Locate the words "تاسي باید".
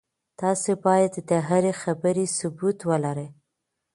0.39-1.13